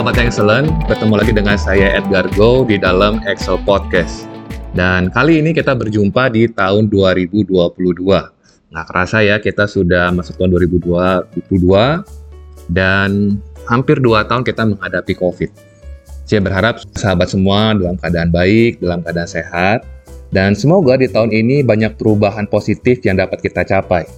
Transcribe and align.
Sahabat 0.00 0.32
excellent, 0.32 0.72
bertemu 0.88 1.12
lagi 1.12 1.32
dengan 1.36 1.60
saya 1.60 1.92
Edgar 1.92 2.24
Go 2.32 2.64
di 2.64 2.80
dalam 2.80 3.20
Excel 3.28 3.60
Podcast. 3.68 4.24
Dan 4.72 5.12
kali 5.12 5.44
ini 5.44 5.52
kita 5.52 5.76
berjumpa 5.76 6.32
di 6.32 6.48
tahun 6.48 6.88
2022. 6.88 7.52
Nggak 8.72 8.86
kerasa 8.88 9.20
ya, 9.20 9.36
kita 9.44 9.68
sudah 9.68 10.08
masuk 10.08 10.40
tahun 10.40 10.56
2022 10.56 11.52
dan 12.72 13.36
hampir 13.68 14.00
dua 14.00 14.24
tahun 14.24 14.40
kita 14.40 14.72
menghadapi 14.72 15.20
COVID. 15.20 15.52
Saya 16.24 16.40
berharap 16.48 16.80
sahabat 16.96 17.36
semua 17.36 17.76
dalam 17.76 18.00
keadaan 18.00 18.32
baik, 18.32 18.80
dalam 18.80 19.04
keadaan 19.04 19.28
sehat, 19.28 19.84
dan 20.32 20.56
semoga 20.56 20.96
di 20.96 21.12
tahun 21.12 21.28
ini 21.28 21.60
banyak 21.60 22.00
perubahan 22.00 22.48
positif 22.48 23.04
yang 23.04 23.20
dapat 23.20 23.44
kita 23.44 23.68
capai. 23.68 24.08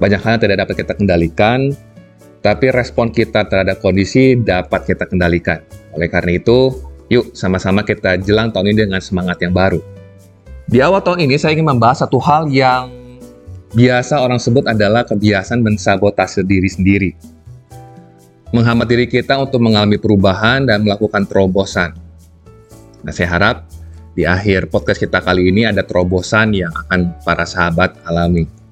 Banyak 0.00 0.24
hal 0.24 0.40
yang 0.40 0.42
tidak 0.48 0.58
dapat 0.64 0.88
kita 0.88 0.96
kendalikan, 0.96 1.76
tapi 2.44 2.68
respon 2.68 3.08
kita 3.08 3.48
terhadap 3.48 3.80
kondisi 3.80 4.36
dapat 4.36 4.84
kita 4.84 5.08
kendalikan. 5.08 5.64
Oleh 5.96 6.12
karena 6.12 6.36
itu, 6.36 6.76
yuk 7.08 7.32
sama-sama 7.32 7.80
kita 7.80 8.20
jelang 8.20 8.52
tahun 8.52 8.76
ini 8.76 8.84
dengan 8.84 9.00
semangat 9.00 9.40
yang 9.40 9.56
baru. 9.56 9.80
Di 10.68 10.84
awal 10.84 11.00
tahun 11.00 11.24
ini 11.24 11.40
saya 11.40 11.56
ingin 11.56 11.72
membahas 11.72 12.04
satu 12.04 12.20
hal 12.20 12.52
yang 12.52 12.92
biasa 13.72 14.20
orang 14.20 14.36
sebut 14.36 14.68
adalah 14.68 15.08
kebiasaan 15.08 15.64
mensabotase 15.64 16.44
diri 16.44 16.68
sendiri. 16.68 17.10
Menghambat 18.52 18.92
diri 18.92 19.08
kita 19.08 19.40
untuk 19.40 19.64
mengalami 19.64 19.96
perubahan 19.96 20.68
dan 20.68 20.84
melakukan 20.84 21.24
terobosan. 21.24 21.96
Nah, 23.00 23.12
saya 23.12 23.32
harap 23.32 23.56
di 24.12 24.28
akhir 24.28 24.68
podcast 24.68 25.00
kita 25.00 25.24
kali 25.24 25.48
ini 25.48 25.64
ada 25.64 25.80
terobosan 25.80 26.52
yang 26.52 26.70
akan 26.70 27.18
para 27.24 27.48
sahabat 27.48 28.04
alami. 28.04 28.63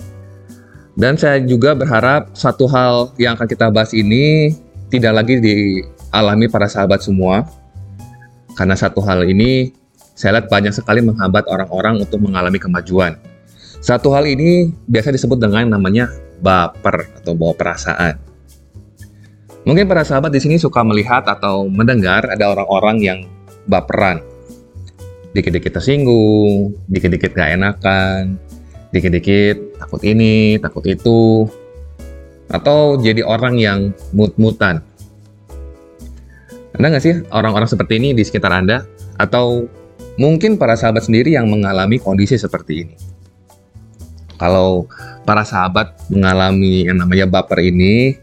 Dan 0.92 1.16
saya 1.16 1.40
juga 1.40 1.72
berharap 1.72 2.36
satu 2.36 2.68
hal 2.68 3.16
yang 3.16 3.32
akan 3.32 3.48
kita 3.48 3.72
bahas 3.72 3.96
ini 3.96 4.52
tidak 4.92 5.24
lagi 5.24 5.40
dialami 5.40 6.52
para 6.52 6.68
sahabat 6.68 7.00
semua. 7.00 7.48
Karena 8.52 8.76
satu 8.76 9.00
hal 9.00 9.24
ini 9.24 9.72
saya 10.12 10.36
lihat 10.36 10.52
banyak 10.52 10.76
sekali 10.76 11.00
menghambat 11.00 11.48
orang-orang 11.48 12.04
untuk 12.04 12.20
mengalami 12.20 12.60
kemajuan. 12.60 13.16
Satu 13.80 14.12
hal 14.12 14.28
ini 14.28 14.70
biasa 14.84 15.10
disebut 15.16 15.40
dengan 15.40 15.72
namanya 15.72 16.12
baper 16.44 17.08
atau 17.18 17.32
bawa 17.32 17.56
perasaan. 17.56 18.20
Mungkin 19.64 19.88
para 19.88 20.04
sahabat 20.04 20.34
di 20.34 20.42
sini 20.42 20.60
suka 20.60 20.84
melihat 20.84 21.24
atau 21.24 21.70
mendengar 21.70 22.28
ada 22.28 22.52
orang-orang 22.52 22.96
yang 23.00 23.18
baperan. 23.64 24.20
Dikit-dikit 25.32 25.80
tersinggung, 25.80 26.76
dikit-dikit 26.92 27.32
gak 27.32 27.56
enakan, 27.56 28.36
dikit-dikit 28.92 29.80
takut 29.80 30.00
ini, 30.04 30.60
takut 30.60 30.84
itu, 30.84 31.48
atau 32.52 33.00
jadi 33.00 33.24
orang 33.24 33.56
yang 33.56 33.80
mut-mutan. 34.12 34.84
Ada 36.72 36.86
nggak 36.88 37.04
sih 37.04 37.14
orang-orang 37.32 37.68
seperti 37.68 38.00
ini 38.00 38.12
di 38.12 38.22
sekitar 38.24 38.52
Anda? 38.52 38.84
Atau 39.16 39.68
mungkin 40.16 40.60
para 40.60 40.76
sahabat 40.76 41.08
sendiri 41.08 41.32
yang 41.32 41.48
mengalami 41.48 41.96
kondisi 42.00 42.36
seperti 42.36 42.72
ini? 42.84 42.94
Kalau 44.36 44.88
para 45.24 45.44
sahabat 45.44 45.96
mengalami 46.08 46.88
yang 46.88 47.00
namanya 47.00 47.28
baper 47.28 47.60
ini, 47.62 48.16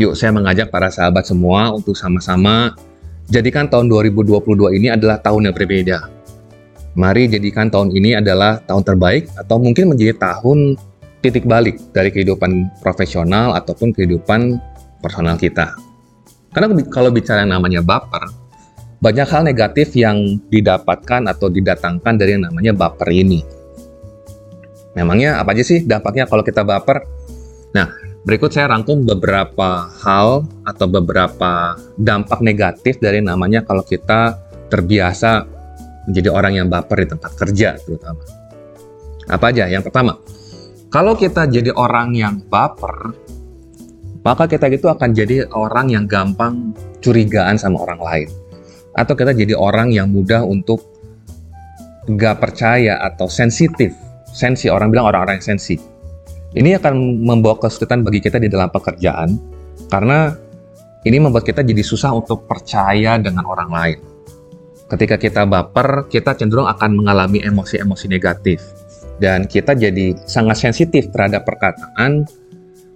yuk 0.00 0.16
saya 0.16 0.32
mengajak 0.32 0.72
para 0.72 0.88
sahabat 0.88 1.28
semua 1.28 1.72
untuk 1.76 1.92
sama-sama 1.92 2.72
jadikan 3.30 3.70
tahun 3.70 3.86
2022 3.86 4.80
ini 4.80 4.90
adalah 4.90 5.22
tahun 5.22 5.52
yang 5.52 5.54
berbeda 5.54 6.19
Mari 6.98 7.30
jadikan 7.30 7.70
tahun 7.70 7.94
ini 7.94 8.18
adalah 8.18 8.58
tahun 8.66 8.82
terbaik 8.82 9.30
atau 9.38 9.62
mungkin 9.62 9.94
menjadi 9.94 10.18
tahun 10.18 10.74
titik 11.22 11.46
balik 11.46 11.78
dari 11.94 12.10
kehidupan 12.10 12.82
profesional 12.82 13.54
ataupun 13.54 13.94
kehidupan 13.94 14.58
personal 14.98 15.38
kita. 15.38 15.70
Karena 16.50 16.66
kalau 16.90 17.14
bicara 17.14 17.46
yang 17.46 17.54
namanya 17.54 17.78
baper, 17.78 18.26
banyak 18.98 19.28
hal 19.28 19.42
negatif 19.46 19.94
yang 19.94 20.42
didapatkan 20.50 21.30
atau 21.30 21.46
didatangkan 21.46 22.14
dari 22.18 22.34
yang 22.34 22.50
namanya 22.50 22.74
baper 22.74 23.08
ini. 23.14 23.46
Memangnya 24.98 25.38
apa 25.38 25.54
aja 25.54 25.62
sih 25.62 25.86
dampaknya 25.86 26.26
kalau 26.26 26.42
kita 26.42 26.66
baper? 26.66 27.06
Nah, 27.70 27.86
berikut 28.26 28.50
saya 28.50 28.66
rangkum 28.66 29.06
beberapa 29.06 29.86
hal 30.02 30.42
atau 30.66 30.86
beberapa 30.90 31.78
dampak 31.94 32.42
negatif 32.42 32.98
dari 32.98 33.22
namanya 33.22 33.62
kalau 33.62 33.86
kita 33.86 34.42
terbiasa 34.66 35.59
menjadi 36.10 36.28
orang 36.34 36.52
yang 36.58 36.66
baper 36.66 37.06
di 37.06 37.08
tempat 37.14 37.32
kerja 37.38 37.78
terutama. 37.78 38.22
Apa 39.30 39.54
aja? 39.54 39.70
Yang 39.70 39.88
pertama, 39.88 40.18
kalau 40.90 41.14
kita 41.14 41.46
jadi 41.46 41.70
orang 41.70 42.18
yang 42.18 42.42
baper, 42.50 43.14
maka 44.26 44.50
kita 44.50 44.66
itu 44.66 44.90
akan 44.90 45.14
jadi 45.14 45.46
orang 45.54 45.94
yang 45.94 46.04
gampang 46.10 46.74
curigaan 46.98 47.54
sama 47.54 47.86
orang 47.86 48.00
lain. 48.02 48.28
Atau 48.98 49.14
kita 49.14 49.30
jadi 49.30 49.54
orang 49.54 49.94
yang 49.94 50.10
mudah 50.10 50.42
untuk 50.42 50.82
gak 52.10 52.42
percaya 52.42 52.98
atau 53.06 53.30
sensitif. 53.30 53.94
Sensi, 54.26 54.66
orang 54.66 54.90
bilang 54.90 55.14
orang-orang 55.14 55.38
yang 55.38 55.54
sensi. 55.54 55.78
Ini 56.50 56.82
akan 56.82 57.22
membawa 57.22 57.62
kesulitan 57.62 58.02
bagi 58.02 58.18
kita 58.18 58.42
di 58.42 58.50
dalam 58.50 58.66
pekerjaan, 58.74 59.38
karena 59.86 60.34
ini 61.06 61.22
membuat 61.22 61.46
kita 61.46 61.62
jadi 61.62 61.86
susah 61.86 62.10
untuk 62.10 62.50
percaya 62.50 63.14
dengan 63.22 63.46
orang 63.46 63.70
lain 63.70 64.09
ketika 64.90 65.16
kita 65.16 65.46
baper, 65.46 66.10
kita 66.10 66.34
cenderung 66.34 66.66
akan 66.66 66.98
mengalami 66.98 67.38
emosi-emosi 67.40 68.06
negatif. 68.10 68.58
Dan 69.20 69.44
kita 69.46 69.76
jadi 69.76 70.16
sangat 70.24 70.64
sensitif 70.64 71.12
terhadap 71.12 71.44
perkataan 71.44 72.24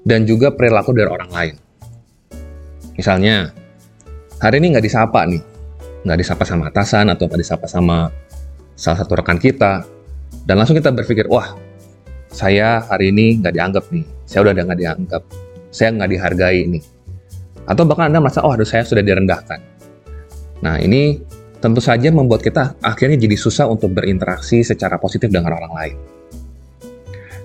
dan 0.02 0.24
juga 0.24 0.50
perilaku 0.50 0.96
dari 0.96 1.08
orang 1.08 1.30
lain. 1.30 1.54
Misalnya, 2.96 3.52
hari 4.40 4.58
ini 4.58 4.74
nggak 4.74 4.84
disapa 4.84 5.28
nih. 5.28 5.42
Nggak 6.04 6.18
disapa 6.20 6.44
sama 6.48 6.68
atasan 6.72 7.12
atau 7.12 7.28
nggak 7.28 7.40
disapa 7.40 7.66
sama 7.68 8.08
salah 8.72 8.98
satu 9.04 9.20
rekan 9.20 9.36
kita. 9.36 9.84
Dan 10.48 10.60
langsung 10.60 10.76
kita 10.76 10.92
berpikir, 10.92 11.28
wah, 11.28 11.56
saya 12.32 12.82
hari 12.88 13.12
ini 13.12 13.40
nggak 13.44 13.54
dianggap 13.54 13.84
nih. 13.92 14.04
Saya 14.24 14.48
udah 14.48 14.52
nggak 14.64 14.80
dianggap. 14.80 15.22
Saya 15.68 15.88
nggak 15.92 16.10
dihargai 16.10 16.60
nih. 16.72 16.84
Atau 17.68 17.84
bahkan 17.84 18.08
Anda 18.12 18.20
merasa, 18.24 18.40
oh 18.44 18.52
aduh 18.52 18.68
saya 18.68 18.84
sudah 18.84 19.04
direndahkan. 19.04 19.60
Nah 20.64 20.80
ini 20.80 21.20
tentu 21.64 21.80
saja 21.80 22.12
membuat 22.12 22.44
kita 22.44 22.76
akhirnya 22.84 23.16
jadi 23.16 23.40
susah 23.40 23.64
untuk 23.72 23.96
berinteraksi 23.96 24.60
secara 24.60 25.00
positif 25.00 25.32
dengan 25.32 25.56
orang 25.56 25.72
lain. 25.72 25.96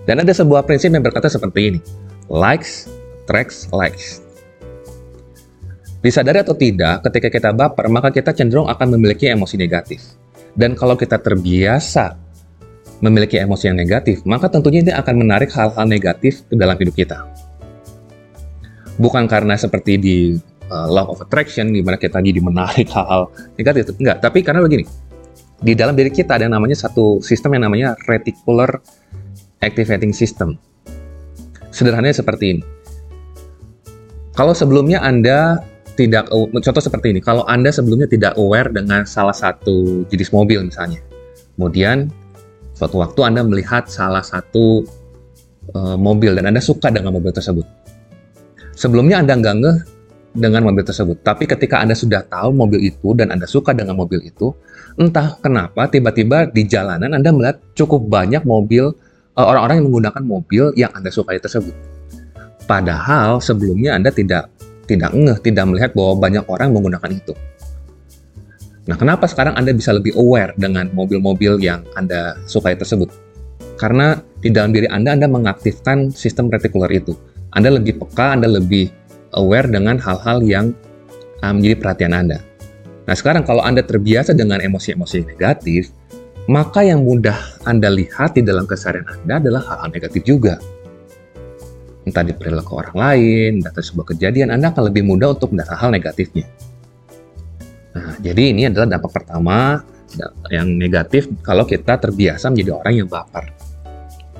Dan 0.03 0.19
ada 0.19 0.35
sebuah 0.35 0.67
prinsip 0.67 0.91
yang 0.91 1.05
berkata 1.05 1.31
seperti 1.31 1.71
ini, 1.71 1.79
likes 2.27 2.99
attracts 3.29 3.69
likes. 3.69 4.25
Disadari 6.01 6.41
atau 6.41 6.57
tidak, 6.57 7.05
ketika 7.05 7.29
kita 7.29 7.49
baper, 7.53 7.85
maka 7.93 8.09
kita 8.09 8.33
cenderung 8.33 8.65
akan 8.65 8.97
memiliki 8.97 9.29
emosi 9.29 9.53
negatif. 9.53 10.01
Dan 10.57 10.73
kalau 10.73 10.97
kita 10.97 11.21
terbiasa 11.21 12.17
memiliki 13.05 13.37
emosi 13.37 13.69
yang 13.69 13.77
negatif, 13.77 14.25
maka 14.25 14.49
tentunya 14.49 14.81
ini 14.81 14.91
akan 14.97 15.15
menarik 15.21 15.53
hal-hal 15.53 15.85
negatif 15.85 16.41
ke 16.49 16.57
dalam 16.57 16.73
hidup 16.73 16.97
kita. 16.97 17.29
Bukan 18.97 19.29
karena 19.29 19.53
seperti 19.55 19.93
di 20.01 20.17
uh, 20.69 20.87
law 20.87 21.09
of 21.09 21.19
attraction 21.21 21.73
di 21.73 21.81
mana 21.81 21.99
kita 21.99 22.21
jadi 22.21 22.39
menarik 22.41 22.87
hal-hal 22.95 23.29
negatif. 23.57 23.93
Enggak 23.97 24.23
tapi 24.23 24.45
karena 24.45 24.63
begini 24.63 24.85
di 25.59 25.75
dalam 25.75 25.91
diri 25.97 26.07
kita 26.07 26.39
ada 26.39 26.47
yang 26.47 26.55
namanya 26.55 26.79
satu 26.79 27.19
sistem 27.19 27.59
yang 27.59 27.67
namanya 27.67 27.99
reticular 28.07 28.79
activating 29.59 30.15
system. 30.15 30.55
Sederhananya 31.69 32.15
seperti 32.15 32.57
ini. 32.57 32.63
Kalau 34.33 34.55
sebelumnya 34.55 35.03
anda 35.03 35.59
tidak 35.99 36.31
contoh 36.31 36.79
seperti 36.79 37.11
ini 37.11 37.19
kalau 37.19 37.43
anda 37.43 37.75
sebelumnya 37.75 38.07
tidak 38.07 38.39
aware 38.39 38.71
dengan 38.71 39.03
salah 39.03 39.35
satu 39.35 40.07
jenis 40.07 40.31
mobil 40.31 40.63
misalnya 40.63 41.03
kemudian 41.59 42.07
suatu 42.71 43.03
waktu 43.03 43.19
anda 43.27 43.43
melihat 43.43 43.91
salah 43.91 44.23
satu 44.23 44.87
uh, 45.75 45.99
mobil 45.99 46.31
dan 46.39 46.47
anda 46.47 46.63
suka 46.63 46.87
dengan 46.87 47.11
mobil 47.11 47.35
tersebut. 47.35 47.67
Sebelumnya 48.79 49.19
anda 49.19 49.35
nggak 49.35 49.55
ngeh 49.59 49.77
dengan 50.33 50.61
mobil 50.65 50.85
tersebut. 50.85 51.21
Tapi 51.25 51.49
ketika 51.49 51.81
Anda 51.81 51.97
sudah 51.97 52.21
tahu 52.25 52.53
mobil 52.53 52.93
itu 52.93 53.17
dan 53.17 53.33
Anda 53.33 53.49
suka 53.49 53.73
dengan 53.73 53.97
mobil 53.97 54.21
itu, 54.21 54.53
entah 54.99 55.37
kenapa 55.41 55.89
tiba-tiba 55.89 56.49
di 56.49 56.69
jalanan 56.69 57.17
Anda 57.17 57.33
melihat 57.33 57.57
cukup 57.73 58.05
banyak 58.05 58.45
mobil 58.45 58.93
eh, 59.37 59.45
orang-orang 59.45 59.81
yang 59.81 59.87
menggunakan 59.89 60.23
mobil 60.23 60.63
yang 60.77 60.91
Anda 60.93 61.09
sukai 61.09 61.41
tersebut. 61.41 61.73
Padahal 62.69 63.41
sebelumnya 63.41 63.97
Anda 63.97 64.13
tidak 64.13 64.53
tidak 64.85 65.13
ngeh, 65.13 65.37
tidak 65.45 65.65
melihat 65.69 65.91
bahwa 65.93 66.17
banyak 66.17 66.45
orang 66.49 66.69
menggunakan 66.73 67.11
itu. 67.13 67.33
Nah, 68.89 68.97
kenapa 68.97 69.29
sekarang 69.29 69.53
Anda 69.53 69.69
bisa 69.69 69.93
lebih 69.93 70.17
aware 70.17 70.57
dengan 70.57 70.89
mobil-mobil 70.97 71.61
yang 71.61 71.85
Anda 71.93 72.41
sukai 72.49 72.73
tersebut? 72.73 73.13
Karena 73.77 74.17
di 74.41 74.49
dalam 74.49 74.73
diri 74.73 74.89
Anda, 74.89 75.13
Anda 75.13 75.29
mengaktifkan 75.29 76.09
sistem 76.09 76.49
retikular 76.49 76.89
itu. 76.89 77.13
Anda 77.53 77.69
lebih 77.69 78.01
peka, 78.01 78.33
Anda 78.33 78.49
lebih 78.49 78.89
aware 79.35 79.67
dengan 79.69 79.99
hal-hal 80.01 80.41
yang 80.41 80.65
uh, 81.43 81.53
menjadi 81.53 81.75
perhatian 81.77 82.13
Anda. 82.15 82.39
Nah, 83.09 83.15
sekarang 83.17 83.41
kalau 83.41 83.65
Anda 83.65 83.81
terbiasa 83.81 84.37
dengan 84.37 84.61
emosi-emosi 84.61 85.25
negatif, 85.25 85.89
maka 86.45 86.85
yang 86.85 87.05
mudah 87.05 87.37
Anda 87.65 87.89
lihat 87.89 88.37
di 88.37 88.45
dalam 88.45 88.69
keseharian 88.69 89.05
Anda 89.05 89.41
adalah 89.41 89.61
hal-hal 89.65 89.89
negatif 89.93 90.21
juga. 90.25 90.57
entah 92.07 92.25
di 92.25 92.33
perilaku 92.33 92.73
orang 92.73 92.97
lain, 92.97 93.51
data 93.61 93.85
sebuah 93.85 94.17
kejadian, 94.17 94.49
Anda 94.49 94.73
akan 94.73 94.89
lebih 94.89 95.05
mudah 95.05 95.37
untuk 95.37 95.53
mendata 95.53 95.77
hal 95.77 95.93
negatifnya. 95.93 96.49
Nah, 97.93 98.17
jadi 98.17 98.49
ini 98.49 98.65
adalah 98.65 98.97
dampak 98.97 99.13
pertama 99.13 99.85
yang 100.49 100.65
negatif 100.73 101.29
kalau 101.45 101.69
kita 101.69 102.01
terbiasa 102.01 102.49
menjadi 102.49 102.81
orang 102.81 102.93
yang 102.97 103.05
baper. 103.05 103.53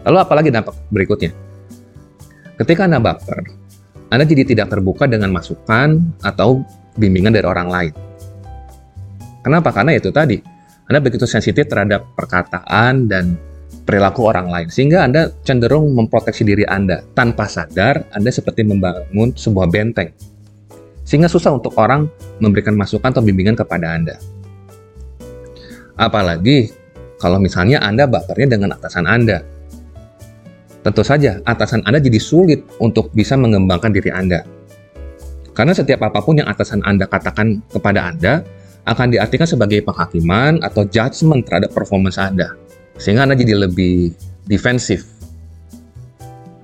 Lalu 0.02 0.18
apalagi 0.18 0.50
dampak 0.50 0.74
berikutnya? 0.90 1.30
Ketika 2.58 2.90
Anda 2.90 2.98
baper, 2.98 3.59
Anda 4.10 4.26
jadi 4.26 4.44
tidak 4.46 4.74
terbuka 4.74 5.06
dengan 5.06 5.30
masukan 5.30 6.02
atau 6.26 6.66
bimbingan 6.98 7.34
dari 7.34 7.46
orang 7.46 7.70
lain. 7.70 7.94
Kenapa? 9.46 9.70
Karena 9.72 9.96
itu 9.96 10.10
tadi, 10.10 10.42
Anda 10.90 11.00
begitu 11.00 11.30
sensitif 11.30 11.70
terhadap 11.70 12.10
perkataan 12.18 13.06
dan 13.06 13.38
perilaku 13.86 14.26
orang 14.26 14.50
lain, 14.50 14.68
sehingga 14.74 15.06
Anda 15.06 15.30
cenderung 15.46 15.94
memproteksi 15.94 16.42
diri 16.42 16.66
Anda. 16.66 17.06
Tanpa 17.14 17.46
sadar, 17.46 18.10
Anda 18.14 18.34
seperti 18.34 18.66
membangun 18.66 19.38
sebuah 19.38 19.70
benteng 19.70 20.10
sehingga 21.10 21.26
susah 21.26 21.58
untuk 21.58 21.74
orang 21.82 22.06
memberikan 22.38 22.78
masukan 22.78 23.10
atau 23.10 23.26
bimbingan 23.26 23.58
kepada 23.58 23.98
Anda. 23.98 24.22
Apalagi 25.98 26.70
kalau 27.18 27.42
misalnya 27.42 27.82
Anda 27.82 28.06
bapernya 28.06 28.54
dengan 28.54 28.78
atasan 28.78 29.10
Anda. 29.10 29.42
Tentu 30.90 31.06
saja 31.06 31.38
atasan 31.46 31.86
Anda 31.86 32.02
jadi 32.02 32.18
sulit 32.18 32.66
untuk 32.82 33.14
bisa 33.14 33.38
mengembangkan 33.38 33.94
diri 33.94 34.10
Anda. 34.10 34.42
Karena 35.54 35.70
setiap 35.78 36.02
apa 36.02 36.18
pun 36.18 36.42
yang 36.42 36.50
atasan 36.50 36.82
Anda 36.82 37.06
katakan 37.06 37.62
kepada 37.70 38.10
Anda 38.10 38.42
akan 38.90 39.14
diartikan 39.14 39.46
sebagai 39.46 39.86
penghakiman 39.86 40.66
atau 40.66 40.90
judgement 40.90 41.46
terhadap 41.46 41.78
performance 41.78 42.18
Anda. 42.18 42.58
Sehingga 42.98 43.22
Anda 43.22 43.38
jadi 43.38 43.70
lebih 43.70 44.18
defensif. 44.50 45.06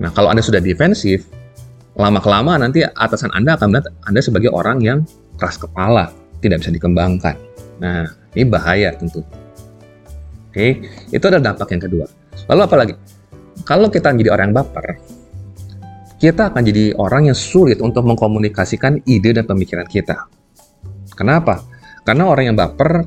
Nah, 0.02 0.10
kalau 0.10 0.34
Anda 0.34 0.42
sudah 0.42 0.58
defensif, 0.58 1.30
lama-kelamaan 1.94 2.66
nanti 2.66 2.82
atasan 2.82 3.30
Anda 3.30 3.54
akan 3.54 3.78
melihat 3.78 3.94
Anda 4.10 4.26
sebagai 4.26 4.50
orang 4.50 4.82
yang 4.82 5.06
keras 5.38 5.54
kepala, 5.54 6.10
tidak 6.42 6.66
bisa 6.66 6.74
dikembangkan. 6.74 7.38
Nah, 7.78 8.10
ini 8.34 8.42
bahaya 8.42 8.90
tentu. 8.90 9.22
Oke, 10.50 10.82
itu 11.14 11.24
adalah 11.30 11.54
dampak 11.54 11.78
yang 11.78 11.82
kedua. 11.86 12.10
Lalu 12.50 12.60
apa 12.66 12.74
lagi? 12.74 12.94
Kalau 13.64 13.88
kita 13.88 14.12
menjadi 14.12 14.36
orang 14.36 14.52
yang 14.52 14.58
baper, 14.60 14.86
kita 16.16 16.52
akan 16.52 16.62
jadi 16.64 16.96
orang 16.96 17.28
yang 17.32 17.38
sulit 17.38 17.80
untuk 17.80 18.04
mengkomunikasikan 18.08 19.04
ide 19.04 19.36
dan 19.36 19.44
pemikiran 19.44 19.84
kita. 19.88 20.28
Kenapa? 21.16 21.64
Karena 22.04 22.28
orang 22.28 22.52
yang 22.52 22.56
baper 22.56 23.04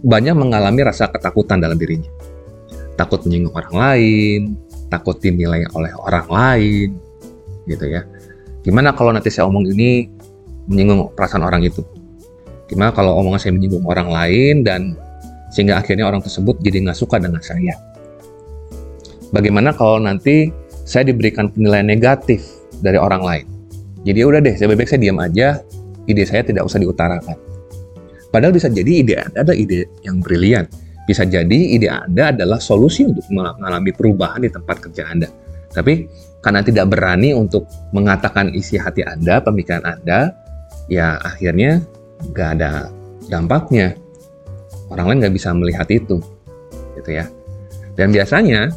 banyak 0.00 0.34
mengalami 0.34 0.80
rasa 0.86 1.10
ketakutan 1.12 1.60
dalam 1.60 1.76
dirinya. 1.76 2.08
Takut 2.94 3.24
menyinggung 3.26 3.54
orang 3.56 3.74
lain, 3.74 4.40
takut 4.92 5.16
dinilai 5.18 5.64
oleh 5.72 5.92
orang 5.96 6.26
lain, 6.28 6.88
gitu 7.66 7.86
ya. 7.86 8.04
Gimana 8.60 8.92
kalau 8.92 9.10
nanti 9.14 9.32
saya 9.32 9.48
omong 9.48 9.66
ini 9.72 10.10
menyinggung 10.68 11.16
perasaan 11.16 11.44
orang 11.46 11.64
itu? 11.64 11.80
Gimana 12.68 12.94
kalau 12.94 13.18
omongan 13.18 13.40
saya 13.40 13.52
menyinggung 13.56 13.82
orang 13.88 14.06
lain 14.06 14.62
dan 14.62 14.94
sehingga 15.50 15.82
akhirnya 15.82 16.06
orang 16.06 16.22
tersebut 16.22 16.62
jadi 16.62 16.86
nggak 16.86 16.98
suka 16.98 17.18
dengan 17.18 17.42
saya? 17.42 17.74
Bagaimana 19.30 19.70
kalau 19.70 20.02
nanti 20.02 20.50
saya 20.82 21.06
diberikan 21.06 21.50
penilaian 21.54 21.86
negatif 21.86 22.42
dari 22.82 22.98
orang 22.98 23.22
lain? 23.22 23.46
Jadi 24.02 24.20
udah 24.26 24.40
deh, 24.42 24.54
saya 24.58 24.74
baik 24.74 24.90
saya 24.90 25.00
diam 25.06 25.22
aja, 25.22 25.62
ide 26.10 26.24
saya 26.26 26.42
tidak 26.42 26.66
usah 26.66 26.82
diutarakan. 26.82 27.36
Padahal 28.30 28.54
bisa 28.54 28.66
jadi 28.70 28.90
ide 29.02 29.14
Anda 29.18 29.46
adalah 29.46 29.58
ide 29.58 29.86
yang 30.02 30.18
brilian. 30.18 30.66
Bisa 31.06 31.26
jadi 31.26 31.58
ide 31.78 31.86
Anda 31.90 32.34
adalah 32.34 32.58
solusi 32.58 33.06
untuk 33.06 33.26
mengalami 33.30 33.90
perubahan 33.94 34.42
di 34.42 34.50
tempat 34.50 34.82
kerja 34.82 35.10
Anda. 35.10 35.28
Tapi 35.70 36.10
karena 36.42 36.64
tidak 36.64 36.90
berani 36.90 37.30
untuk 37.36 37.68
mengatakan 37.94 38.50
isi 38.50 38.80
hati 38.80 39.06
Anda, 39.06 39.38
pemikiran 39.38 39.84
Anda, 39.84 40.34
ya 40.90 41.20
akhirnya 41.22 41.84
nggak 42.34 42.48
ada 42.58 42.90
dampaknya. 43.30 43.94
Orang 44.90 45.06
lain 45.06 45.18
nggak 45.22 45.34
bisa 45.38 45.54
melihat 45.54 45.86
itu, 45.86 46.18
gitu 46.98 47.10
ya. 47.14 47.30
Dan 47.94 48.10
biasanya 48.10 48.74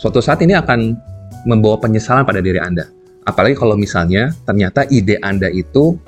suatu 0.00 0.24
saat 0.24 0.40
ini 0.40 0.56
akan 0.56 0.96
membawa 1.44 1.76
penyesalan 1.76 2.24
pada 2.24 2.40
diri 2.40 2.56
Anda. 2.56 2.88
Apalagi 3.28 3.60
kalau 3.60 3.76
misalnya 3.76 4.32
ternyata 4.48 4.88
ide 4.88 5.20
Anda 5.20 5.52
itu 5.52 6.00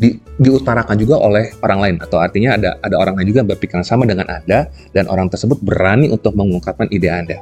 di, 0.00 0.16
diutarakan 0.40 0.96
juga 0.96 1.20
oleh 1.20 1.52
orang 1.60 1.80
lain 1.84 1.96
atau 2.00 2.16
artinya 2.16 2.56
ada 2.56 2.80
ada 2.80 2.96
orang 2.96 3.20
lain 3.20 3.36
juga 3.36 3.44
berpikiran 3.52 3.84
sama 3.84 4.08
dengan 4.08 4.24
Anda 4.32 4.72
dan 4.96 5.04
orang 5.12 5.28
tersebut 5.28 5.60
berani 5.60 6.08
untuk 6.08 6.32
mengungkapkan 6.32 6.88
ide 6.88 7.12
Anda 7.12 7.36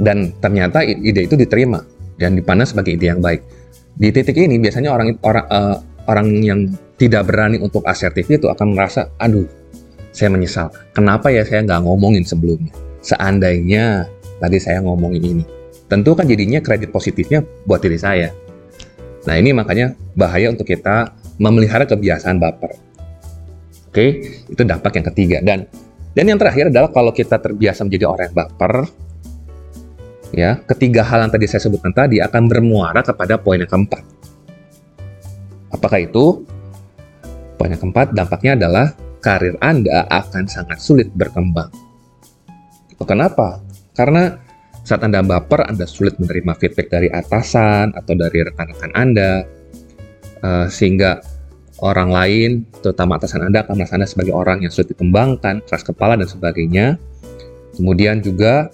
dan 0.00 0.32
ternyata 0.40 0.80
ide 0.80 1.28
itu 1.28 1.36
diterima 1.36 1.84
dan 2.16 2.32
dipandang 2.40 2.64
sebagai 2.64 2.96
ide 2.96 3.12
yang 3.12 3.20
baik. 3.20 3.44
Di 3.92 4.08
titik 4.08 4.40
ini 4.40 4.56
biasanya 4.56 4.88
orang 4.88 5.20
orang 5.20 5.44
uh, 5.52 5.76
orang 6.08 6.28
yang 6.40 6.60
tidak 6.96 7.28
berani 7.28 7.60
untuk 7.60 7.84
asertif 7.84 8.24
itu 8.30 8.48
akan 8.48 8.72
merasa, 8.72 9.10
aduh, 9.20 9.44
saya 10.14 10.32
menyesal. 10.32 10.72
Kenapa 10.96 11.28
ya 11.28 11.44
saya 11.44 11.60
nggak 11.66 11.82
ngomongin 11.84 12.24
sebelumnya? 12.24 12.72
Seandainya 13.02 14.06
tadi 14.38 14.62
saya 14.62 14.78
ngomongin 14.80 15.22
ini, 15.22 15.44
tentu 15.90 16.14
kan 16.14 16.30
jadinya 16.30 16.62
kredit 16.62 16.94
positifnya 16.94 17.42
buat 17.66 17.82
diri 17.82 17.98
saya. 17.98 18.30
Nah 19.26 19.34
ini 19.34 19.50
makanya 19.50 19.94
bahaya 20.14 20.50
untuk 20.50 20.70
kita 20.70 21.10
memelihara 21.42 21.82
kebiasaan 21.86 22.38
baper. 22.38 22.78
Oke, 23.90 24.06
itu 24.48 24.62
dampak 24.64 24.96
yang 24.96 25.06
ketiga 25.12 25.38
dan 25.44 25.68
dan 26.16 26.24
yang 26.30 26.38
terakhir 26.40 26.72
adalah 26.72 26.88
kalau 26.88 27.12
kita 27.12 27.36
terbiasa 27.36 27.84
menjadi 27.84 28.08
orang 28.08 28.32
yang 28.32 28.36
baper, 28.36 28.72
ya 30.32 30.50
ketiga 30.64 31.04
hal 31.04 31.28
yang 31.28 31.32
tadi 31.32 31.44
saya 31.44 31.60
sebutkan 31.68 31.92
tadi 31.92 32.22
akan 32.22 32.48
bermuara 32.48 33.04
kepada 33.04 33.36
poin 33.36 33.60
yang 33.60 33.68
keempat. 33.68 34.00
Apakah 35.74 35.98
itu? 36.00 36.46
Poin 37.58 37.68
yang 37.68 37.80
keempat 37.80 38.14
dampaknya 38.14 38.56
adalah 38.56 38.86
karir 39.22 39.56
Anda 39.60 40.04
akan 40.08 40.44
sangat 40.48 40.78
sulit 40.80 41.08
berkembang. 41.12 41.91
Kenapa? 43.00 43.60
Karena 43.92 44.36
saat 44.82 45.02
Anda 45.06 45.22
baper, 45.22 45.68
Anda 45.68 45.86
sulit 45.86 46.18
menerima 46.18 46.58
feedback 46.58 46.88
dari 46.90 47.08
atasan 47.08 47.94
atau 47.94 48.12
dari 48.18 48.42
rekan-rekan 48.42 48.92
Anda, 48.98 49.46
uh, 50.42 50.66
sehingga 50.66 51.22
orang 51.82 52.10
lain, 52.10 52.50
terutama 52.82 53.18
atasan 53.18 53.46
Anda, 53.46 53.62
akan 53.62 53.74
merasa 53.78 53.94
Anda 53.94 54.08
sebagai 54.10 54.34
orang 54.34 54.66
yang 54.66 54.74
sulit 54.74 54.90
dikembangkan, 54.94 55.66
keras 55.66 55.86
kepala, 55.86 56.18
dan 56.18 56.26
sebagainya. 56.26 56.98
Kemudian 57.78 58.20
juga 58.20 58.68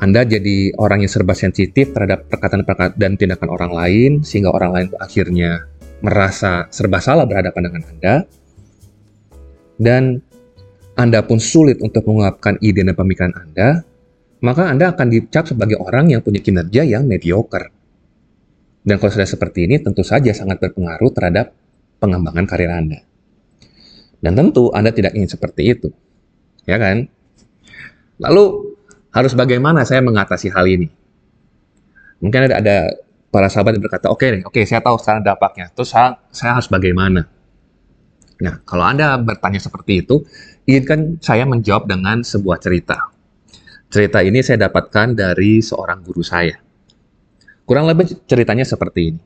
anda 0.00 0.24
jadi 0.24 0.72
orang 0.80 1.04
yang 1.04 1.12
serba 1.12 1.36
sensitif 1.36 1.92
terhadap 1.92 2.24
perkataan-perkataan 2.32 2.96
dan 2.96 3.20
tindakan 3.20 3.52
orang 3.52 3.72
lain, 3.76 4.12
sehingga 4.24 4.48
orang 4.48 4.72
lain 4.72 4.88
akhirnya 4.96 5.68
merasa 6.00 6.64
serba 6.72 7.04
salah 7.04 7.28
berhadapan 7.28 7.68
dengan 7.68 7.82
Anda. 7.84 8.14
Dan 9.76 10.24
Anda 11.00 11.24
pun 11.24 11.40
sulit 11.40 11.80
untuk 11.80 12.04
mengungkapkan 12.04 12.60
ide 12.60 12.84
dan 12.84 12.92
pemikiran 12.92 13.32
Anda, 13.32 13.80
maka 14.44 14.68
Anda 14.68 14.92
akan 14.92 15.08
dicap 15.08 15.48
sebagai 15.48 15.80
orang 15.80 16.12
yang 16.12 16.20
punya 16.20 16.44
kinerja 16.44 16.84
yang 16.84 17.08
mediocre. 17.08 17.72
Dan 18.84 19.00
kalau 19.00 19.08
sudah 19.08 19.24
seperti 19.24 19.64
ini, 19.64 19.80
tentu 19.80 20.04
saja 20.04 20.28
sangat 20.36 20.60
berpengaruh 20.60 21.08
terhadap 21.16 21.56
pengembangan 22.04 22.44
karir 22.44 22.68
Anda. 22.68 23.00
Dan 24.20 24.36
tentu 24.36 24.68
Anda 24.76 24.92
tidak 24.92 25.16
ingin 25.16 25.32
seperti 25.32 25.72
itu. 25.72 25.88
Ya 26.68 26.76
kan? 26.76 27.08
Lalu 28.20 28.76
harus 29.08 29.32
bagaimana 29.32 29.88
saya 29.88 30.04
mengatasi 30.04 30.52
hal 30.52 30.68
ini? 30.68 30.92
Mungkin 32.20 32.52
ada, 32.52 32.60
ada 32.60 32.76
para 33.32 33.48
sahabat 33.48 33.80
yang 33.80 33.84
berkata, 33.88 34.12
oke 34.12 34.20
okay, 34.20 34.44
oke 34.44 34.52
okay, 34.52 34.64
saya 34.68 34.84
tahu 34.84 35.00
sekarang 35.00 35.24
dampaknya. 35.24 35.72
Terus 35.72 35.96
saya, 35.96 36.20
saya 36.28 36.60
harus 36.60 36.68
bagaimana? 36.68 37.24
Nah, 38.40 38.64
kalau 38.64 38.84
Anda 38.88 39.20
bertanya 39.20 39.60
seperti 39.60 40.00
itu, 40.04 40.24
izinkan 40.64 41.20
saya 41.20 41.44
menjawab 41.44 41.84
dengan 41.84 42.24
sebuah 42.24 42.56
cerita. 42.60 43.12
Cerita 43.90 44.24
ini 44.24 44.40
saya 44.40 44.70
dapatkan 44.70 45.18
dari 45.18 45.60
seorang 45.60 46.00
guru 46.00 46.24
saya. 46.24 46.56
Kurang 47.68 47.86
lebih 47.86 48.24
ceritanya 48.24 48.64
seperti 48.64 49.00
ini. 49.14 49.22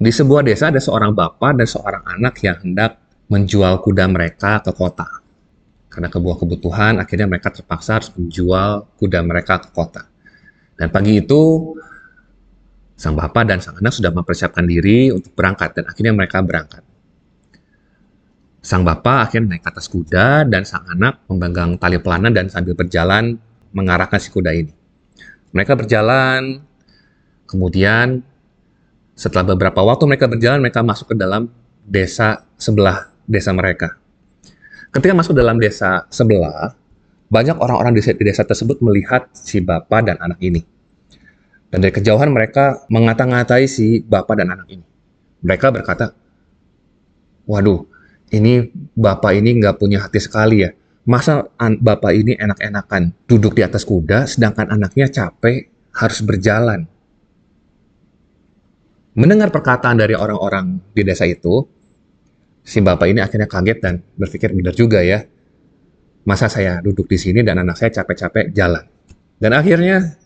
Di 0.00 0.10
sebuah 0.10 0.42
desa 0.42 0.72
ada 0.72 0.80
seorang 0.80 1.12
bapak 1.12 1.60
dan 1.60 1.68
seorang 1.68 2.02
anak 2.18 2.40
yang 2.42 2.56
hendak 2.64 2.98
menjual 3.28 3.78
kuda 3.84 4.08
mereka 4.10 4.64
ke 4.64 4.72
kota. 4.72 5.06
Karena 5.92 6.10
kebuah 6.10 6.36
kebutuhan, 6.40 6.98
akhirnya 6.98 7.30
mereka 7.30 7.54
terpaksa 7.54 8.02
harus 8.02 8.10
menjual 8.18 8.90
kuda 8.98 9.22
mereka 9.22 9.62
ke 9.62 9.70
kota. 9.70 10.10
Dan 10.74 10.90
pagi 10.90 11.22
itu, 11.22 11.74
sang 12.94 13.18
bapak 13.18 13.50
dan 13.50 13.58
sang 13.58 13.74
anak 13.78 13.94
sudah 13.94 14.14
mempersiapkan 14.14 14.64
diri 14.66 15.10
untuk 15.10 15.34
berangkat, 15.34 15.74
dan 15.78 15.84
akhirnya 15.90 16.14
mereka 16.14 16.40
berangkat. 16.40 16.82
Sang 18.64 18.80
bapak 18.80 19.28
akhirnya 19.28 19.58
naik 19.58 19.62
ke 19.66 19.70
atas 19.70 19.86
kuda, 19.90 20.48
dan 20.48 20.62
sang 20.64 20.86
anak 20.88 21.20
memegang 21.28 21.76
tali 21.76 22.00
pelanan 22.00 22.32
dan 22.32 22.48
sambil 22.48 22.72
berjalan 22.72 23.36
mengarahkan 23.74 24.16
si 24.22 24.30
kuda 24.30 24.54
ini. 24.54 24.72
Mereka 25.52 25.74
berjalan, 25.76 26.62
kemudian 27.44 28.22
setelah 29.14 29.54
beberapa 29.54 29.82
waktu 29.82 30.06
mereka 30.10 30.26
berjalan, 30.26 30.62
mereka 30.62 30.82
masuk 30.82 31.12
ke 31.12 31.16
dalam 31.18 31.50
desa 31.84 32.46
sebelah 32.56 33.10
desa 33.28 33.52
mereka. 33.52 33.98
Ketika 34.94 35.12
masuk 35.12 35.34
dalam 35.34 35.58
desa 35.58 36.06
sebelah, 36.10 36.74
banyak 37.28 37.58
orang-orang 37.58 37.98
di 37.98 38.02
desa 38.22 38.46
tersebut 38.46 38.78
melihat 38.78 39.26
si 39.34 39.58
bapak 39.58 40.06
dan 40.06 40.16
anak 40.22 40.38
ini. 40.38 40.73
Dan 41.74 41.82
dari 41.82 41.90
kejauhan 41.90 42.30
mereka 42.30 42.86
mengata-ngatai 42.86 43.66
si 43.66 43.98
bapak 43.98 44.38
dan 44.38 44.54
anak 44.54 44.70
ini. 44.70 44.86
Mereka 45.42 45.74
berkata, 45.74 46.14
waduh, 47.50 47.82
ini 48.30 48.70
bapak 48.94 49.34
ini 49.34 49.58
nggak 49.58 49.82
punya 49.82 50.06
hati 50.06 50.22
sekali 50.22 50.62
ya. 50.62 50.70
Masa 51.02 51.50
bapak 51.58 52.14
ini 52.14 52.38
enak-enakan 52.38 53.26
duduk 53.26 53.58
di 53.58 53.66
atas 53.66 53.82
kuda, 53.82 54.30
sedangkan 54.30 54.70
anaknya 54.70 55.10
capek 55.10 55.66
harus 55.98 56.22
berjalan. 56.22 56.86
Mendengar 59.18 59.50
perkataan 59.50 59.98
dari 59.98 60.14
orang-orang 60.14 60.78
di 60.94 61.02
desa 61.02 61.26
itu, 61.26 61.66
si 62.62 62.78
bapak 62.86 63.10
ini 63.10 63.18
akhirnya 63.18 63.50
kaget 63.50 63.78
dan 63.82 63.98
berpikir 64.14 64.54
benar 64.54 64.78
juga 64.78 65.02
ya. 65.02 65.26
Masa 66.22 66.46
saya 66.46 66.78
duduk 66.86 67.10
di 67.10 67.18
sini 67.18 67.42
dan 67.42 67.58
anak 67.66 67.82
saya 67.82 67.90
capek-capek 67.90 68.54
jalan. 68.54 68.86
Dan 69.42 69.58
akhirnya 69.58 70.22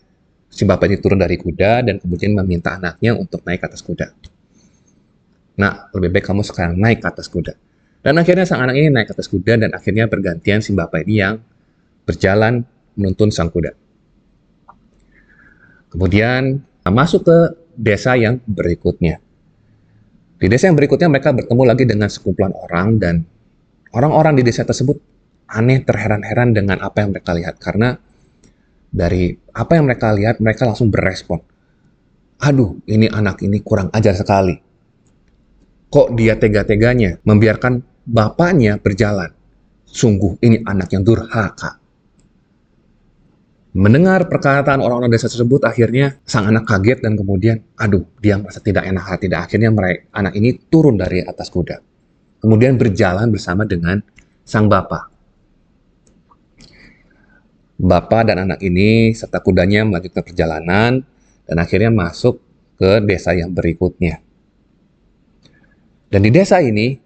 si 0.49 0.65
bapak 0.65 0.89
ini 0.89 0.97
turun 0.97 1.21
dari 1.21 1.37
kuda 1.37 1.85
dan 1.85 2.01
kemudian 2.01 2.33
meminta 2.33 2.75
anaknya 2.75 3.13
untuk 3.13 3.45
naik 3.45 3.61
ke 3.61 3.67
atas 3.69 3.85
kuda. 3.85 4.09
Nah, 5.61 5.93
lebih 5.93 6.19
baik 6.19 6.25
kamu 6.25 6.41
sekarang 6.41 6.75
naik 6.75 7.05
ke 7.05 7.07
atas 7.07 7.29
kuda. 7.29 7.53
Dan 7.99 8.15
akhirnya 8.17 8.47
sang 8.47 8.65
anak 8.65 8.75
ini 8.79 8.89
naik 8.89 9.11
ke 9.11 9.13
atas 9.13 9.27
kuda 9.29 9.59
dan 9.59 9.69
akhirnya 9.75 10.09
bergantian 10.09 10.63
si 10.63 10.73
bapak 10.73 11.05
ini 11.05 11.15
yang 11.21 11.35
berjalan 12.07 12.65
menuntun 12.97 13.29
sang 13.29 13.53
kuda. 13.53 13.75
Kemudian 15.93 16.63
masuk 16.89 17.27
ke 17.27 17.37
desa 17.77 18.17
yang 18.17 18.41
berikutnya. 18.43 19.21
Di 20.39 20.47
desa 20.47 20.71
yang 20.71 20.79
berikutnya 20.79 21.11
mereka 21.11 21.35
bertemu 21.35 21.63
lagi 21.67 21.83
dengan 21.83 22.07
sekumpulan 22.07 22.55
orang 22.55 22.87
dan 22.97 23.15
orang-orang 23.91 24.39
di 24.39 24.43
desa 24.47 24.63
tersebut 24.63 24.95
aneh 25.49 25.83
terheran-heran 25.83 26.55
dengan 26.55 26.79
apa 26.79 27.03
yang 27.03 27.11
mereka 27.11 27.35
lihat 27.35 27.59
karena 27.59 27.97
dari 28.89 29.31
apa 29.53 29.71
yang 29.77 29.85
mereka 29.85 30.11
lihat, 30.13 30.41
mereka 30.41 30.65
langsung 30.65 30.89
berespon. 30.89 31.39
Aduh, 32.39 32.81
ini 32.89 33.05
anak 33.05 33.45
ini 33.45 33.61
kurang 33.61 33.93
ajar 33.93 34.17
sekali. 34.17 34.57
Kok 35.89 36.13
dia 36.13 36.37
tega-teganya 36.37 37.21
membiarkan 37.25 37.81
bapaknya 38.05 38.77
berjalan? 38.77 39.33
Sungguh 39.89 40.37
ini 40.45 40.61
anak 40.61 40.93
yang 40.93 41.01
durhaka. 41.01 41.81
Mendengar 43.69 44.25
perkataan 44.25 44.81
orang-orang 44.81 45.13
desa 45.13 45.29
tersebut, 45.29 45.61
akhirnya 45.61 46.17
sang 46.25 46.49
anak 46.49 46.65
kaget 46.65 47.05
dan 47.05 47.13
kemudian, 47.13 47.61
aduh, 47.77 48.01
dia 48.17 48.37
merasa 48.41 48.61
tidak 48.61 48.85
enak 48.85 49.05
hati. 49.05 49.29
Dan 49.29 49.45
akhirnya 49.45 49.69
mereka, 49.69 50.09
anak 50.13 50.33
ini 50.37 50.57
turun 50.69 50.97
dari 50.97 51.21
atas 51.21 51.53
kuda. 51.53 51.77
Kemudian 52.41 52.81
berjalan 52.81 53.29
bersama 53.29 53.69
dengan 53.69 54.01
sang 54.41 54.65
bapak. 54.65 55.18
Bapak 57.79 58.27
dan 58.27 58.43
anak 58.43 58.59
ini 58.59 59.15
serta 59.15 59.39
kudanya 59.39 59.87
melanjutkan 59.87 60.19
perjalanan 60.19 60.99
dan 61.47 61.55
akhirnya 61.55 61.87
masuk 61.87 62.43
ke 62.75 62.99
desa 63.07 63.31
yang 63.31 63.55
berikutnya. 63.55 64.19
Dan 66.11 66.27
di 66.27 66.31
desa 66.35 66.59
ini, 66.59 66.99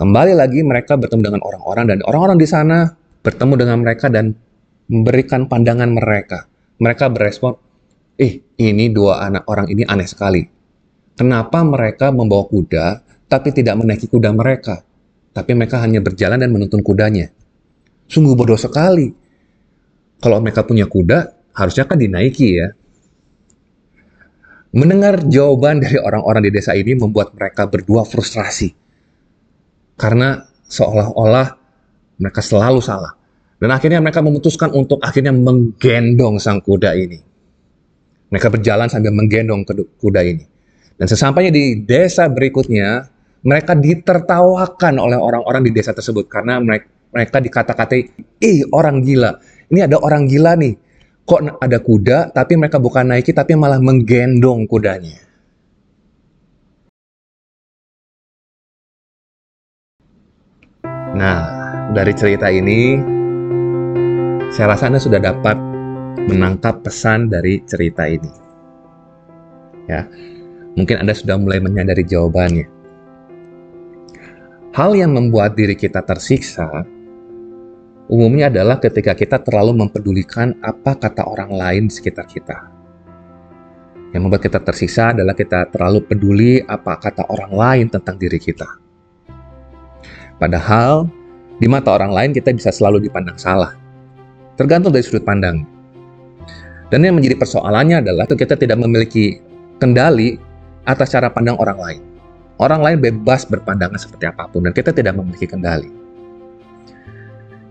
kembali 0.00 0.32
lagi 0.32 0.64
mereka 0.64 0.96
bertemu 0.96 1.20
dengan 1.20 1.42
orang-orang 1.44 1.84
dan 1.84 1.98
orang-orang 2.08 2.40
di 2.40 2.48
sana 2.48 2.88
bertemu 3.20 3.54
dengan 3.60 3.76
mereka 3.84 4.08
dan 4.08 4.32
memberikan 4.88 5.44
pandangan 5.44 5.92
mereka. 5.92 6.48
Mereka 6.80 7.12
berespon, 7.12 7.60
eh 8.16 8.40
ini 8.56 8.88
dua 8.88 9.20
anak 9.20 9.44
orang 9.52 9.68
ini 9.68 9.84
aneh 9.84 10.08
sekali. 10.08 10.40
Kenapa 11.12 11.60
mereka 11.60 12.08
membawa 12.08 12.48
kuda 12.48 13.04
tapi 13.28 13.52
tidak 13.52 13.76
menaiki 13.76 14.08
kuda 14.08 14.32
mereka? 14.32 14.80
Tapi 15.36 15.52
mereka 15.52 15.76
hanya 15.84 16.00
berjalan 16.00 16.40
dan 16.40 16.48
menuntun 16.48 16.80
kudanya. 16.80 17.28
Sungguh 18.08 18.32
bodoh 18.32 18.56
sekali 18.56 19.19
kalau 20.20 20.38
mereka 20.38 20.62
punya 20.62 20.84
kuda, 20.84 21.32
harusnya 21.56 21.88
kan 21.88 21.96
dinaiki 21.96 22.48
ya. 22.60 22.68
Mendengar 24.70 25.26
jawaban 25.26 25.82
dari 25.82 25.98
orang-orang 25.98 26.46
di 26.46 26.50
desa 26.54 26.78
ini 26.78 26.94
membuat 26.94 27.34
mereka 27.34 27.66
berdua 27.66 28.06
frustrasi. 28.06 28.70
Karena 29.98 30.46
seolah-olah 30.70 31.46
mereka 32.22 32.38
selalu 32.38 32.78
salah. 32.78 33.16
Dan 33.58 33.74
akhirnya 33.74 33.98
mereka 33.98 34.22
memutuskan 34.22 34.70
untuk 34.72 35.02
akhirnya 35.02 35.34
menggendong 35.34 36.38
sang 36.38 36.62
kuda 36.62 36.94
ini. 36.96 37.18
Mereka 38.30 38.46
berjalan 38.46 38.86
sambil 38.86 39.10
menggendong 39.10 39.66
kuda 39.98 40.22
ini. 40.22 40.46
Dan 40.96 41.08
sesampainya 41.10 41.50
di 41.50 41.82
desa 41.82 42.30
berikutnya, 42.30 43.10
mereka 43.42 43.74
ditertawakan 43.74 45.00
oleh 45.00 45.18
orang-orang 45.18 45.66
di 45.66 45.72
desa 45.72 45.96
tersebut 45.96 46.28
karena 46.30 46.60
mereka, 46.60 47.40
dikata-katai, 47.42 48.00
ih 48.38 48.64
orang 48.70 49.02
gila, 49.02 49.34
ini 49.70 49.86
ada 49.86 49.96
orang 50.02 50.26
gila 50.26 50.58
nih. 50.58 50.74
Kok 51.24 51.62
ada 51.62 51.78
kuda, 51.78 52.34
tapi 52.34 52.58
mereka 52.58 52.82
bukan 52.82 53.06
naiki, 53.14 53.30
tapi 53.30 53.54
malah 53.54 53.78
menggendong 53.78 54.66
kudanya. 54.66 55.22
Nah, 61.14 61.38
dari 61.94 62.10
cerita 62.18 62.50
ini, 62.50 62.98
saya 64.50 64.74
rasa 64.74 64.90
Anda 64.90 64.98
sudah 64.98 65.22
dapat 65.22 65.54
menangkap 66.26 66.82
pesan 66.82 67.30
dari 67.30 67.62
cerita 67.62 68.10
ini. 68.10 68.32
Ya, 69.86 70.02
mungkin 70.74 70.98
Anda 70.98 71.14
sudah 71.14 71.38
mulai 71.38 71.62
menyadari 71.62 72.02
jawabannya. 72.02 72.66
Hal 74.74 74.98
yang 74.98 75.14
membuat 75.14 75.54
diri 75.54 75.78
kita 75.78 76.02
tersiksa 76.02 76.86
umumnya 78.10 78.50
adalah 78.50 78.82
ketika 78.82 79.14
kita 79.14 79.38
terlalu 79.38 79.86
mempedulikan 79.86 80.58
apa 80.66 80.98
kata 80.98 81.22
orang 81.22 81.54
lain 81.54 81.82
di 81.86 81.94
sekitar 81.94 82.26
kita. 82.26 82.58
Yang 84.10 84.22
membuat 84.26 84.42
kita 84.42 84.58
tersisa 84.58 85.14
adalah 85.14 85.38
kita 85.38 85.70
terlalu 85.70 86.02
peduli 86.02 86.58
apa 86.66 86.98
kata 86.98 87.30
orang 87.30 87.52
lain 87.54 87.86
tentang 87.86 88.18
diri 88.18 88.42
kita. 88.42 88.66
Padahal, 90.42 91.06
di 91.62 91.70
mata 91.70 91.94
orang 91.94 92.10
lain 92.10 92.30
kita 92.34 92.50
bisa 92.50 92.74
selalu 92.74 93.06
dipandang 93.06 93.38
salah. 93.38 93.78
Tergantung 94.58 94.90
dari 94.90 95.06
sudut 95.06 95.22
pandang. 95.22 95.62
Dan 96.90 97.06
yang 97.06 97.14
menjadi 97.14 97.38
persoalannya 97.38 98.02
adalah 98.02 98.26
kita 98.26 98.58
tidak 98.58 98.82
memiliki 98.82 99.38
kendali 99.78 100.34
atas 100.82 101.14
cara 101.14 101.30
pandang 101.30 101.54
orang 101.62 101.78
lain. 101.78 102.02
Orang 102.58 102.82
lain 102.82 102.98
bebas 102.98 103.46
berpandangan 103.46 104.02
seperti 104.02 104.26
apa 104.26 104.50
pun 104.50 104.66
dan 104.66 104.74
kita 104.74 104.90
tidak 104.90 105.14
memiliki 105.14 105.46
kendali. 105.46 105.99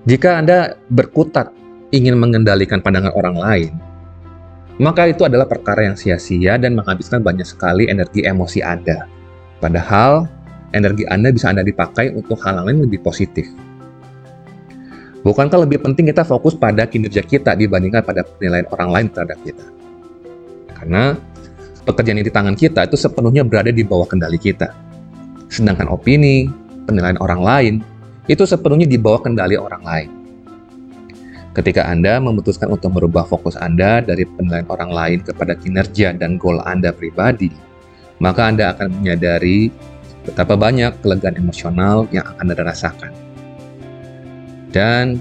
Jika 0.10 0.42
Anda 0.42 0.74
berkutat 0.90 1.54
ingin 1.94 2.18
mengendalikan 2.18 2.82
pandangan 2.82 3.14
orang 3.14 3.38
lain, 3.38 3.72
maka 4.82 5.06
itu 5.06 5.22
adalah 5.22 5.46
perkara 5.46 5.86
yang 5.86 5.94
sia-sia 5.94 6.58
dan 6.58 6.74
menghabiskan 6.74 7.22
banyak 7.22 7.46
sekali 7.46 7.86
energi 7.86 8.26
emosi 8.26 8.66
Anda. 8.66 9.06
Padahal, 9.62 10.26
energi 10.74 11.06
Anda 11.14 11.30
bisa 11.30 11.54
Anda 11.54 11.62
dipakai 11.62 12.18
untuk 12.18 12.42
hal 12.42 12.58
lain 12.66 12.90
lebih 12.90 13.06
positif. 13.06 13.54
Bukankah 15.22 15.70
lebih 15.70 15.86
penting 15.86 16.10
kita 16.10 16.26
fokus 16.26 16.58
pada 16.58 16.90
kinerja 16.90 17.22
kita 17.22 17.54
dibandingkan 17.54 18.02
pada 18.02 18.26
penilaian 18.26 18.66
orang 18.74 18.90
lain 18.90 19.08
terhadap 19.14 19.38
kita? 19.46 19.66
Karena 20.74 21.14
pekerjaan 21.86 22.18
yang 22.18 22.26
di 22.26 22.34
tangan 22.34 22.58
kita 22.58 22.90
itu 22.90 22.98
sepenuhnya 22.98 23.46
berada 23.46 23.70
di 23.70 23.86
bawah 23.86 24.10
kendali 24.10 24.42
kita. 24.42 24.74
Sedangkan 25.54 25.86
opini, 25.86 26.50
penilaian 26.90 27.22
orang 27.22 27.42
lain 27.46 27.76
itu 28.30 28.46
sepenuhnya 28.46 28.86
di 28.86 29.02
bawah 29.02 29.26
kendali 29.26 29.58
orang 29.58 29.82
lain. 29.82 30.10
Ketika 31.58 31.90
Anda 31.90 32.22
memutuskan 32.22 32.70
untuk 32.70 32.94
merubah 32.94 33.26
fokus 33.26 33.58
Anda 33.58 34.06
dari 34.06 34.24
penilaian 34.24 34.70
orang 34.70 34.94
lain 34.94 35.20
kepada 35.26 35.58
kinerja 35.58 36.14
dan 36.14 36.38
goal 36.38 36.62
Anda 36.62 36.94
pribadi, 36.94 37.50
maka 38.22 38.54
Anda 38.54 38.78
akan 38.78 39.02
menyadari 39.02 39.74
betapa 40.30 40.54
banyak 40.54 41.02
kelegaan 41.02 41.42
emosional 41.42 42.06
yang 42.14 42.22
akan 42.30 42.54
Anda 42.54 42.64
rasakan. 42.70 43.12
Dan 44.70 45.18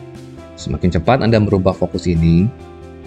semakin 0.61 1.01
cepat 1.01 1.25
Anda 1.25 1.41
merubah 1.41 1.73
fokus 1.73 2.05
ini, 2.05 2.45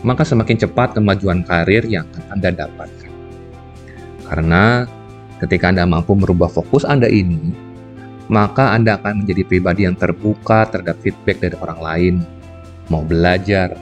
maka 0.02 0.26
semakin 0.26 0.58
cepat 0.58 0.98
kemajuan 0.98 1.46
karir 1.46 1.86
yang 1.86 2.10
akan 2.10 2.26
Anda 2.34 2.50
dapatkan. 2.66 3.12
Karena 4.26 4.90
ketika 5.38 5.70
Anda 5.70 5.86
mampu 5.86 6.18
merubah 6.18 6.50
fokus 6.50 6.90
Anda 6.90 7.06
ini, 7.06 7.71
maka 8.32 8.72
Anda 8.72 8.96
akan 8.96 9.22
menjadi 9.28 9.44
pribadi 9.44 9.84
yang 9.84 10.00
terbuka 10.00 10.64
terhadap 10.72 10.96
feedback 11.04 11.44
dari 11.44 11.56
orang 11.60 11.80
lain, 11.84 12.16
mau 12.88 13.04
belajar, 13.04 13.76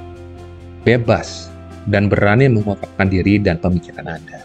bebas, 0.82 1.54
dan 1.86 2.10
berani 2.10 2.50
mengungkapkan 2.50 3.14
diri 3.14 3.38
dan 3.38 3.62
pemikiran 3.62 4.10
Anda. 4.10 4.42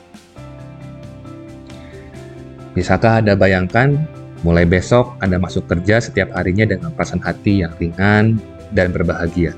Bisakah 2.77 3.25
Anda 3.25 3.33
bayangkan, 3.33 3.97
mulai 4.45 4.69
besok 4.69 5.17
Anda 5.25 5.41
masuk 5.41 5.65
kerja 5.73 6.05
setiap 6.05 6.37
harinya 6.37 6.69
dengan 6.69 6.93
perasaan 6.93 7.25
hati 7.25 7.65
yang 7.65 7.73
ringan 7.81 8.37
dan 8.77 8.93
berbahagia. 8.93 9.57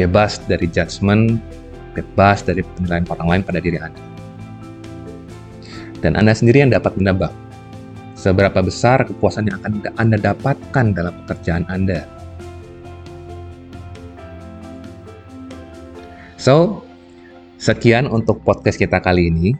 Bebas 0.00 0.40
dari 0.48 0.72
judgement, 0.72 1.36
bebas 1.92 2.40
dari 2.40 2.64
penilaian 2.64 3.04
orang 3.12 3.28
lain 3.28 3.42
pada 3.44 3.60
diri 3.60 3.76
Anda. 3.76 4.00
Dan 6.00 6.16
Anda 6.16 6.32
sendiri 6.32 6.64
yang 6.64 6.72
dapat 6.72 6.96
menebak 6.96 7.32
seberapa 8.26 8.58
besar 8.58 9.06
kepuasan 9.06 9.46
yang 9.46 9.62
akan 9.62 9.86
Anda 10.02 10.18
dapatkan 10.18 10.86
dalam 10.98 11.14
pekerjaan 11.22 11.62
Anda. 11.70 12.02
So, 16.34 16.82
sekian 17.62 18.10
untuk 18.10 18.42
podcast 18.42 18.82
kita 18.82 18.98
kali 18.98 19.30
ini. 19.30 19.54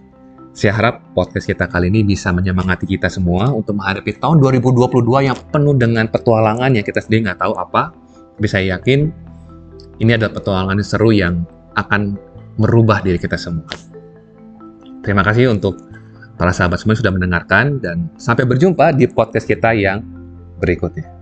Saya 0.56 0.72
harap 0.72 1.04
podcast 1.12 1.46
kita 1.46 1.68
kali 1.68 1.92
ini 1.92 2.02
bisa 2.02 2.32
menyemangati 2.32 2.88
kita 2.88 3.12
semua 3.12 3.52
untuk 3.52 3.76
menghadapi 3.76 4.18
tahun 4.18 4.40
2022 4.40 5.28
yang 5.28 5.36
penuh 5.52 5.76
dengan 5.76 6.08
petualangan 6.08 6.72
yang 6.72 6.82
kita 6.82 7.04
sendiri 7.04 7.28
nggak 7.30 7.44
tahu 7.44 7.54
apa. 7.54 7.94
Tapi 8.40 8.48
saya 8.48 8.80
yakin 8.80 9.12
ini 10.00 10.10
adalah 10.16 10.32
petualangan 10.32 10.80
seru 10.80 11.12
yang 11.12 11.44
akan 11.76 12.16
merubah 12.56 13.04
diri 13.04 13.20
kita 13.20 13.36
semua. 13.36 13.68
Terima 15.04 15.20
kasih 15.22 15.52
untuk 15.52 15.85
para 16.36 16.52
sahabat 16.52 16.78
semua 16.80 16.96
sudah 16.96 17.12
mendengarkan 17.12 17.80
dan 17.80 18.12
sampai 18.20 18.44
berjumpa 18.44 18.92
di 18.92 19.08
podcast 19.08 19.48
kita 19.48 19.72
yang 19.72 20.04
berikutnya. 20.60 21.15